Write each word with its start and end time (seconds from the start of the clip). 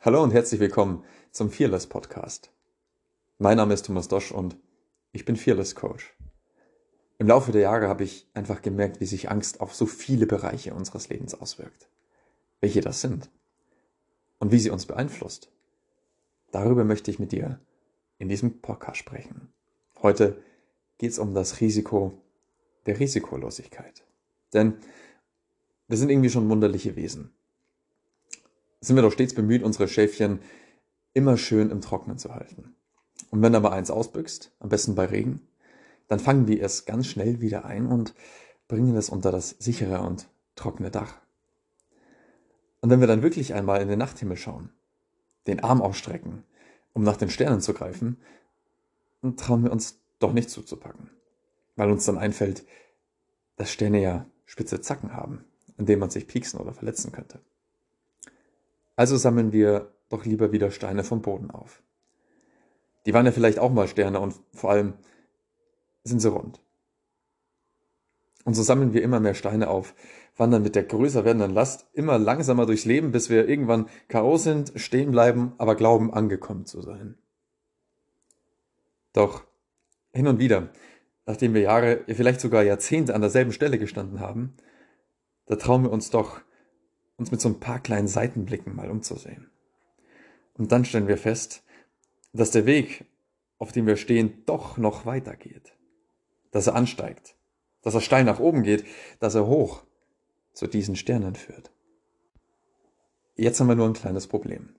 Hallo 0.00 0.22
und 0.22 0.32
herzlich 0.32 0.60
willkommen 0.60 1.04
zum 1.32 1.50
Fearless 1.50 1.88
Podcast. 1.88 2.52
Mein 3.38 3.56
Name 3.56 3.74
ist 3.74 3.84
Thomas 3.84 4.06
Dosch 4.06 4.30
und 4.30 4.56
ich 5.10 5.24
bin 5.24 5.34
Fearless 5.34 5.74
Coach. 5.74 6.16
Im 7.18 7.26
Laufe 7.26 7.50
der 7.50 7.62
Jahre 7.62 7.88
habe 7.88 8.04
ich 8.04 8.30
einfach 8.32 8.62
gemerkt, 8.62 9.00
wie 9.00 9.06
sich 9.06 9.28
Angst 9.28 9.60
auf 9.60 9.74
so 9.74 9.86
viele 9.86 10.26
Bereiche 10.26 10.72
unseres 10.72 11.08
Lebens 11.08 11.34
auswirkt. 11.34 11.90
Welche 12.60 12.80
das 12.80 13.00
sind 13.00 13.28
und 14.38 14.52
wie 14.52 14.60
sie 14.60 14.70
uns 14.70 14.86
beeinflusst. 14.86 15.50
Darüber 16.52 16.84
möchte 16.84 17.10
ich 17.10 17.18
mit 17.18 17.32
dir 17.32 17.58
in 18.18 18.28
diesem 18.28 18.60
Podcast 18.60 18.98
sprechen. 18.98 19.52
Heute 20.00 20.40
geht 20.98 21.10
es 21.10 21.18
um 21.18 21.34
das 21.34 21.60
Risiko 21.60 22.22
der 22.86 23.00
Risikolosigkeit. 23.00 24.04
Denn 24.54 24.74
wir 25.88 25.96
sind 25.96 26.08
irgendwie 26.08 26.30
schon 26.30 26.48
wunderliche 26.48 26.94
Wesen. 26.94 27.34
Sind 28.80 28.96
wir 28.96 29.02
doch 29.02 29.12
stets 29.12 29.34
bemüht, 29.34 29.62
unsere 29.62 29.88
Schäfchen 29.88 30.40
immer 31.12 31.36
schön 31.36 31.70
im 31.70 31.80
Trocknen 31.80 32.18
zu 32.18 32.34
halten. 32.34 32.76
Und 33.30 33.42
wenn 33.42 33.54
aber 33.54 33.72
eins 33.72 33.90
ausbüchst, 33.90 34.52
am 34.60 34.68
besten 34.68 34.94
bei 34.94 35.06
Regen, 35.06 35.46
dann 36.06 36.20
fangen 36.20 36.48
wir 36.48 36.62
es 36.62 36.84
ganz 36.84 37.06
schnell 37.06 37.40
wieder 37.40 37.64
ein 37.64 37.86
und 37.86 38.14
bringen 38.68 38.96
es 38.96 39.10
unter 39.10 39.32
das 39.32 39.50
sichere 39.58 40.00
und 40.00 40.28
trockene 40.54 40.90
Dach. 40.90 41.20
Und 42.80 42.90
wenn 42.90 43.00
wir 43.00 43.06
dann 43.06 43.22
wirklich 43.22 43.54
einmal 43.54 43.82
in 43.82 43.88
den 43.88 43.98
Nachthimmel 43.98 44.36
schauen, 44.36 44.70
den 45.46 45.60
Arm 45.60 45.82
ausstrecken, 45.82 46.44
um 46.92 47.02
nach 47.02 47.16
den 47.16 47.30
Sternen 47.30 47.60
zu 47.60 47.74
greifen, 47.74 48.18
dann 49.22 49.36
trauen 49.36 49.64
wir 49.64 49.72
uns 49.72 50.00
doch 50.18 50.32
nicht 50.32 50.50
zuzupacken, 50.50 51.10
weil 51.76 51.90
uns 51.90 52.04
dann 52.04 52.18
einfällt, 52.18 52.64
dass 53.56 53.72
Sterne 53.72 54.00
ja 54.00 54.26
spitze 54.44 54.80
Zacken 54.80 55.12
haben, 55.12 55.44
in 55.76 55.86
denen 55.86 56.00
man 56.00 56.10
sich 56.10 56.26
pieksen 56.26 56.60
oder 56.60 56.72
verletzen 56.72 57.12
könnte. 57.12 57.40
Also 58.98 59.16
sammeln 59.16 59.52
wir 59.52 59.92
doch 60.08 60.24
lieber 60.24 60.50
wieder 60.50 60.72
Steine 60.72 61.04
vom 61.04 61.22
Boden 61.22 61.52
auf. 61.52 61.84
Die 63.06 63.14
waren 63.14 63.26
ja 63.26 63.30
vielleicht 63.30 63.60
auch 63.60 63.70
mal 63.70 63.86
Sterne 63.86 64.18
und 64.18 64.34
vor 64.52 64.72
allem 64.72 64.94
sind 66.02 66.18
sie 66.18 66.28
rund. 66.28 66.60
Und 68.44 68.54
so 68.54 68.64
sammeln 68.64 68.94
wir 68.94 69.02
immer 69.04 69.20
mehr 69.20 69.34
Steine 69.34 69.70
auf, 69.70 69.94
wandern 70.36 70.64
mit 70.64 70.74
der 70.74 70.82
größer 70.82 71.24
werdenden 71.24 71.54
Last 71.54 71.86
immer 71.92 72.18
langsamer 72.18 72.66
durchs 72.66 72.86
Leben, 72.86 73.12
bis 73.12 73.30
wir 73.30 73.48
irgendwann 73.48 73.88
K.O. 74.08 74.36
sind, 74.36 74.72
stehen 74.74 75.12
bleiben, 75.12 75.52
aber 75.58 75.76
glauben, 75.76 76.12
angekommen 76.12 76.66
zu 76.66 76.82
sein. 76.82 77.16
Doch 79.12 79.44
hin 80.12 80.26
und 80.26 80.40
wieder, 80.40 80.70
nachdem 81.24 81.54
wir 81.54 81.60
Jahre, 81.60 82.02
vielleicht 82.08 82.40
sogar 82.40 82.64
Jahrzehnte 82.64 83.14
an 83.14 83.20
derselben 83.20 83.52
Stelle 83.52 83.78
gestanden 83.78 84.18
haben, 84.18 84.54
da 85.46 85.54
trauen 85.54 85.84
wir 85.84 85.92
uns 85.92 86.10
doch, 86.10 86.40
uns 87.18 87.30
mit 87.30 87.40
so 87.40 87.48
ein 87.48 87.60
paar 87.60 87.80
kleinen 87.80 88.08
Seitenblicken 88.08 88.74
mal 88.74 88.90
umzusehen. 88.90 89.50
Und 90.56 90.72
dann 90.72 90.84
stellen 90.84 91.08
wir 91.08 91.18
fest, 91.18 91.62
dass 92.32 92.50
der 92.50 92.64
Weg, 92.64 93.04
auf 93.58 93.72
dem 93.72 93.86
wir 93.86 93.96
stehen, 93.96 94.44
doch 94.46 94.78
noch 94.78 95.04
weitergeht. 95.04 95.76
Dass 96.50 96.66
er 96.66 96.74
ansteigt. 96.74 97.36
Dass 97.82 97.94
er 97.94 98.00
steil 98.00 98.24
nach 98.24 98.40
oben 98.40 98.62
geht. 98.62 98.84
Dass 99.18 99.34
er 99.34 99.46
hoch 99.46 99.82
zu 100.52 100.66
diesen 100.66 100.96
Sternen 100.96 101.34
führt. 101.34 101.70
Jetzt 103.34 103.60
haben 103.60 103.68
wir 103.68 103.76
nur 103.76 103.86
ein 103.86 103.92
kleines 103.92 104.26
Problem. 104.26 104.74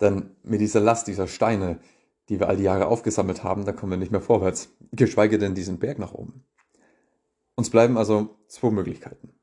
Denn 0.00 0.36
mit 0.42 0.60
dieser 0.60 0.80
Last 0.80 1.06
dieser 1.06 1.26
Steine, 1.26 1.80
die 2.28 2.40
wir 2.40 2.48
all 2.48 2.56
die 2.56 2.62
Jahre 2.62 2.86
aufgesammelt 2.86 3.44
haben, 3.44 3.64
da 3.64 3.72
kommen 3.72 3.92
wir 3.92 3.98
nicht 3.98 4.12
mehr 4.12 4.22
vorwärts. 4.22 4.74
Geschweige 4.92 5.38
denn 5.38 5.54
diesen 5.54 5.78
Berg 5.78 5.98
nach 5.98 6.14
oben. 6.14 6.44
Uns 7.54 7.68
bleiben 7.68 7.98
also 7.98 8.38
zwei 8.48 8.70
Möglichkeiten. 8.70 9.34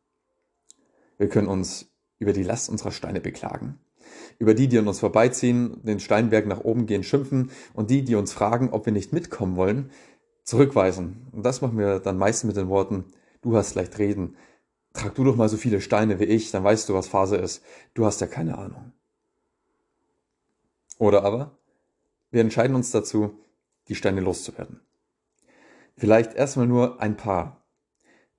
Wir 1.19 1.29
können 1.29 1.47
uns 1.47 1.91
über 2.17 2.33
die 2.33 2.43
Last 2.43 2.69
unserer 2.69 2.91
Steine 2.91 3.21
beklagen 3.21 3.79
über 4.37 4.53
die, 4.53 4.67
die 4.67 4.77
an 4.77 4.87
uns 4.87 4.99
vorbeiziehen, 4.99 5.83
den 5.83 5.99
Steinberg 5.99 6.47
nach 6.47 6.61
oben 6.61 6.85
gehen, 6.85 7.03
schimpfen 7.03 7.51
und 7.73 7.89
die, 7.89 8.03
die 8.03 8.15
uns 8.15 8.33
fragen, 8.33 8.69
ob 8.71 8.85
wir 8.85 8.93
nicht 8.93 9.13
mitkommen 9.13 9.55
wollen, 9.55 9.91
zurückweisen. 10.43 11.27
Und 11.31 11.45
das 11.45 11.61
machen 11.61 11.77
wir 11.77 11.99
dann 11.99 12.17
meistens 12.17 12.47
mit 12.47 12.57
den 12.57 12.69
Worten, 12.69 13.05
du 13.41 13.55
hast 13.55 13.75
leicht 13.75 13.99
reden, 13.99 14.35
trag 14.93 15.13
du 15.15 15.23
doch 15.23 15.35
mal 15.35 15.49
so 15.49 15.57
viele 15.57 15.81
Steine 15.81 16.19
wie 16.19 16.25
ich, 16.25 16.51
dann 16.51 16.63
weißt 16.63 16.89
du, 16.89 16.93
was 16.93 17.07
Phase 17.07 17.35
ist. 17.35 17.63
Du 17.93 18.05
hast 18.05 18.21
ja 18.21 18.27
keine 18.27 18.57
Ahnung. 18.57 18.93
Oder 20.97 21.23
aber, 21.23 21.57
wir 22.31 22.41
entscheiden 22.41 22.75
uns 22.75 22.91
dazu, 22.91 23.37
die 23.87 23.95
Steine 23.95 24.21
loszuwerden. 24.21 24.81
Vielleicht 25.97 26.33
erstmal 26.33 26.67
nur 26.67 27.01
ein 27.01 27.17
paar, 27.17 27.65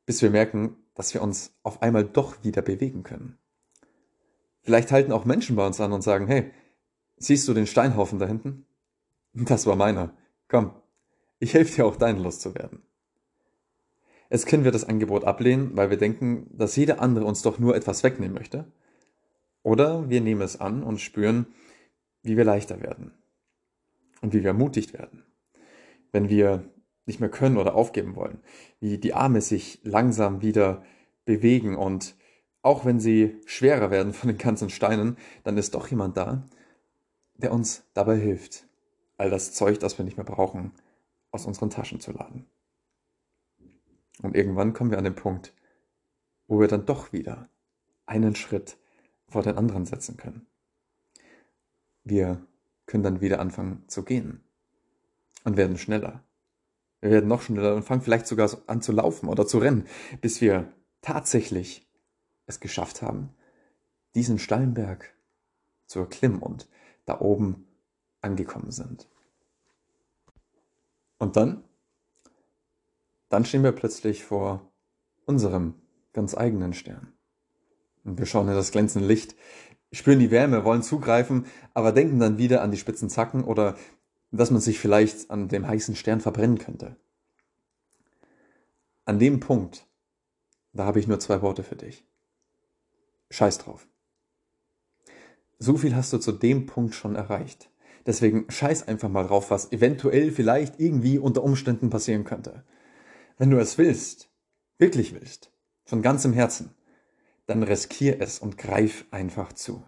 bis 0.06 0.22
wir 0.22 0.30
merken, 0.30 0.76
dass 1.00 1.14
wir 1.14 1.22
uns 1.22 1.54
auf 1.62 1.80
einmal 1.80 2.04
doch 2.04 2.44
wieder 2.44 2.60
bewegen 2.60 3.04
können. 3.04 3.38
Vielleicht 4.60 4.92
halten 4.92 5.12
auch 5.12 5.24
Menschen 5.24 5.56
bei 5.56 5.66
uns 5.66 5.80
an 5.80 5.94
und 5.94 6.02
sagen, 6.02 6.26
hey, 6.26 6.50
siehst 7.16 7.48
du 7.48 7.54
den 7.54 7.66
Steinhaufen 7.66 8.18
da 8.18 8.26
hinten? 8.26 8.66
Das 9.32 9.64
war 9.64 9.76
meiner. 9.76 10.14
Komm, 10.46 10.74
ich 11.38 11.54
helfe 11.54 11.74
dir 11.74 11.86
auch 11.86 11.96
deinen 11.96 12.22
loszuwerden. 12.22 12.82
Es 14.28 14.44
können 14.44 14.64
wir 14.64 14.72
das 14.72 14.84
Angebot 14.84 15.24
ablehnen, 15.24 15.74
weil 15.74 15.88
wir 15.88 15.96
denken, 15.96 16.46
dass 16.50 16.76
jeder 16.76 17.00
andere 17.00 17.24
uns 17.24 17.40
doch 17.40 17.58
nur 17.58 17.74
etwas 17.74 18.04
wegnehmen 18.04 18.34
möchte. 18.34 18.70
Oder 19.62 20.10
wir 20.10 20.20
nehmen 20.20 20.42
es 20.42 20.60
an 20.60 20.82
und 20.82 21.00
spüren, 21.00 21.46
wie 22.22 22.36
wir 22.36 22.44
leichter 22.44 22.82
werden 22.82 23.12
und 24.20 24.34
wie 24.34 24.40
wir 24.42 24.48
ermutigt 24.48 24.92
werden. 24.92 25.24
Wenn 26.12 26.28
wir 26.28 26.62
nicht 27.10 27.20
mehr 27.20 27.28
können 27.28 27.58
oder 27.58 27.74
aufgeben 27.74 28.14
wollen, 28.14 28.38
wie 28.78 28.98
die 28.98 29.14
Arme 29.14 29.40
sich 29.40 29.80
langsam 29.82 30.42
wieder 30.42 30.84
bewegen 31.24 31.76
und 31.76 32.14
auch 32.62 32.84
wenn 32.84 33.00
sie 33.00 33.40
schwerer 33.46 33.90
werden 33.90 34.12
von 34.12 34.28
den 34.28 34.38
ganzen 34.38 34.70
Steinen, 34.70 35.16
dann 35.44 35.56
ist 35.56 35.74
doch 35.74 35.88
jemand 35.88 36.16
da, 36.16 36.48
der 37.34 37.52
uns 37.52 37.84
dabei 37.94 38.16
hilft, 38.16 38.66
all 39.16 39.30
das 39.30 39.52
Zeug, 39.52 39.80
das 39.80 39.98
wir 39.98 40.04
nicht 40.04 40.16
mehr 40.16 40.24
brauchen, 40.24 40.72
aus 41.30 41.46
unseren 41.46 41.70
Taschen 41.70 42.00
zu 42.00 42.12
laden. 42.12 42.46
Und 44.22 44.36
irgendwann 44.36 44.72
kommen 44.72 44.90
wir 44.90 44.98
an 44.98 45.04
den 45.04 45.14
Punkt, 45.14 45.54
wo 46.46 46.60
wir 46.60 46.68
dann 46.68 46.86
doch 46.86 47.12
wieder 47.12 47.48
einen 48.06 48.34
Schritt 48.34 48.76
vor 49.26 49.42
den 49.42 49.56
anderen 49.56 49.86
setzen 49.86 50.16
können. 50.16 50.46
Wir 52.04 52.46
können 52.86 53.04
dann 53.04 53.20
wieder 53.20 53.40
anfangen 53.40 53.84
zu 53.86 54.04
gehen 54.04 54.42
und 55.44 55.56
werden 55.56 55.78
schneller. 55.78 56.24
Wir 57.00 57.10
werden 57.10 57.28
noch 57.28 57.42
schneller 57.42 57.74
und 57.74 57.82
fangen 57.82 58.02
vielleicht 58.02 58.26
sogar 58.26 58.50
an 58.66 58.82
zu 58.82 58.92
laufen 58.92 59.28
oder 59.28 59.46
zu 59.46 59.58
rennen, 59.58 59.86
bis 60.20 60.40
wir 60.40 60.72
tatsächlich 61.00 61.88
es 62.46 62.60
geschafft 62.60 63.00
haben, 63.00 63.30
diesen 64.14 64.38
Steinberg 64.38 65.14
zu 65.86 66.00
erklimmen 66.00 66.40
und 66.40 66.68
da 67.06 67.20
oben 67.20 67.66
angekommen 68.20 68.70
sind. 68.70 69.08
Und 71.18 71.36
dann, 71.36 71.64
dann 73.28 73.44
stehen 73.44 73.62
wir 73.62 73.72
plötzlich 73.72 74.24
vor 74.24 74.70
unserem 75.26 75.74
ganz 76.12 76.36
eigenen 76.36 76.72
Stern. 76.72 77.12
Und 78.04 78.18
wir 78.18 78.26
schauen 78.26 78.48
in 78.48 78.54
das 78.54 78.72
glänzende 78.72 79.06
Licht, 79.06 79.36
spüren 79.92 80.18
die 80.18 80.30
Wärme, 80.30 80.64
wollen 80.64 80.82
zugreifen, 80.82 81.46
aber 81.74 81.92
denken 81.92 82.18
dann 82.18 82.38
wieder 82.38 82.62
an 82.62 82.70
die 82.70 82.78
spitzen 82.78 83.10
Zacken 83.10 83.44
oder 83.44 83.76
dass 84.30 84.50
man 84.50 84.60
sich 84.60 84.78
vielleicht 84.78 85.30
an 85.30 85.48
dem 85.48 85.66
heißen 85.66 85.96
Stern 85.96 86.20
verbrennen 86.20 86.58
könnte. 86.58 86.96
An 89.04 89.18
dem 89.18 89.40
Punkt, 89.40 89.86
da 90.72 90.84
habe 90.84 91.00
ich 91.00 91.08
nur 91.08 91.18
zwei 91.18 91.42
Worte 91.42 91.62
für 91.62 91.76
dich. 91.76 92.04
Scheiß 93.30 93.58
drauf. 93.58 93.88
So 95.58 95.76
viel 95.76 95.94
hast 95.94 96.12
du 96.12 96.18
zu 96.18 96.32
dem 96.32 96.66
Punkt 96.66 96.94
schon 96.94 97.16
erreicht. 97.16 97.70
Deswegen 98.06 98.50
scheiß 98.50 98.88
einfach 98.88 99.08
mal 99.08 99.26
drauf, 99.26 99.50
was 99.50 99.72
eventuell 99.72 100.30
vielleicht 100.30 100.80
irgendwie 100.80 101.18
unter 101.18 101.42
Umständen 101.42 101.90
passieren 101.90 102.24
könnte. 102.24 102.64
Wenn 103.36 103.50
du 103.50 103.58
es 103.58 103.78
willst, 103.78 104.30
wirklich 104.78 105.14
willst, 105.14 105.52
von 105.84 106.02
ganzem 106.02 106.32
Herzen, 106.32 106.74
dann 107.46 107.62
riskier 107.62 108.20
es 108.20 108.38
und 108.38 108.56
greif 108.56 109.04
einfach 109.10 109.52
zu. 109.52 109.84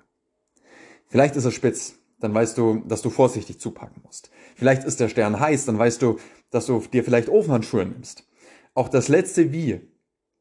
Vielleicht 1.07 1.37
ist 1.37 1.45
er 1.45 1.53
spitz, 1.53 1.99
dann 2.23 2.33
weißt 2.33 2.57
du, 2.57 2.85
dass 2.87 3.03
du 3.03 3.11
vorsichtig 3.11 3.59
zupacken 3.59 4.01
musst. 4.05 4.31
Vielleicht 4.55 4.85
ist 4.85 5.01
der 5.01 5.09
Stern 5.09 5.41
heiß, 5.41 5.65
dann 5.65 5.79
weißt 5.79 6.01
du, 6.03 6.21
dass 6.51 6.67
du 6.67 6.79
dir 6.81 7.03
vielleicht 7.03 7.29
Ofenhandschuhe 7.29 7.85
nimmst. 7.85 8.29
Auch 8.75 8.89
das 8.89 9.09
letzte 9.09 9.53
Wie 9.53 9.81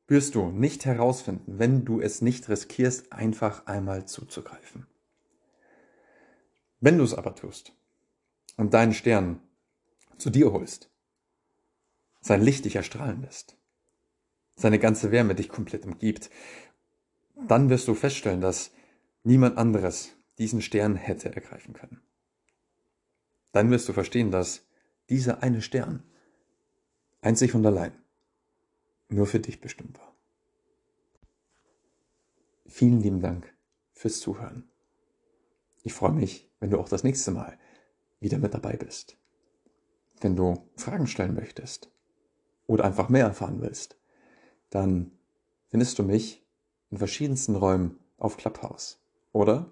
wirst 0.07 0.35
du 0.35 0.49
nicht 0.49 0.85
herausfinden, 0.85 1.57
wenn 1.57 1.83
du 1.83 1.99
es 1.99 2.21
nicht 2.21 2.49
riskierst, 2.49 3.11
einfach 3.11 3.65
einmal 3.65 4.05
zuzugreifen. 4.05 4.85
Wenn 6.79 6.99
du 6.99 7.03
es 7.03 7.15
aber 7.15 7.33
tust 7.33 7.73
und 8.57 8.75
deinen 8.75 8.93
Stern 8.93 9.39
zu 10.17 10.29
dir 10.29 10.51
holst, 10.51 10.91
sein 12.21 12.43
Licht 12.43 12.65
dich 12.65 12.75
erstrahlen 12.75 13.23
lässt, 13.23 13.57
seine 14.55 14.77
ganze 14.77 15.11
Wärme 15.11 15.33
dich 15.33 15.49
komplett 15.49 15.85
umgibt, 15.85 16.29
dann 17.47 17.69
wirst 17.71 17.87
du 17.87 17.95
feststellen, 17.95 18.41
dass 18.41 18.71
niemand 19.23 19.57
anderes 19.57 20.11
diesen 20.41 20.61
Stern 20.61 20.95
hätte 20.95 21.33
ergreifen 21.33 21.73
können. 21.73 22.01
Dann 23.51 23.69
wirst 23.69 23.87
du 23.87 23.93
verstehen, 23.93 24.31
dass 24.31 24.65
dieser 25.07 25.43
eine 25.43 25.61
Stern 25.61 26.03
einzig 27.21 27.53
und 27.53 27.63
allein 27.63 27.93
nur 29.07 29.27
für 29.27 29.39
dich 29.39 29.61
bestimmt 29.61 29.99
war. 29.99 30.15
Vielen 32.65 33.01
lieben 33.01 33.21
Dank 33.21 33.53
fürs 33.93 34.19
Zuhören. 34.19 34.67
Ich 35.83 35.93
freue 35.93 36.13
mich, 36.13 36.49
wenn 36.59 36.71
du 36.71 36.79
auch 36.79 36.89
das 36.89 37.03
nächste 37.03 37.29
Mal 37.29 37.59
wieder 38.19 38.39
mit 38.39 38.55
dabei 38.55 38.77
bist. 38.77 39.17
Wenn 40.21 40.35
du 40.35 40.71
Fragen 40.75 41.05
stellen 41.05 41.35
möchtest 41.35 41.91
oder 42.65 42.85
einfach 42.85 43.09
mehr 43.09 43.25
erfahren 43.25 43.61
willst, 43.61 43.95
dann 44.71 45.11
findest 45.67 45.99
du 45.99 46.03
mich 46.03 46.43
in 46.89 46.97
verschiedensten 46.97 47.55
Räumen 47.55 47.99
auf 48.17 48.37
Clubhouse. 48.37 48.99
Oder 49.33 49.71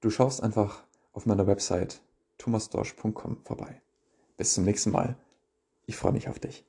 du 0.00 0.10
schaust 0.10 0.42
einfach 0.42 0.84
auf 1.12 1.26
meiner 1.26 1.46
Website 1.46 2.00
thomasdorsch.com 2.38 3.44
vorbei. 3.44 3.82
Bis 4.36 4.54
zum 4.54 4.64
nächsten 4.64 4.90
Mal. 4.90 5.16
Ich 5.86 5.96
freue 5.96 6.12
mich 6.12 6.28
auf 6.28 6.38
dich. 6.38 6.64